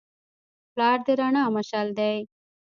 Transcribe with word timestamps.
پلار 0.73 0.97
د 1.05 1.07
رڼا 1.19 1.43
مشعل 1.55 1.87
دی. 1.99 2.17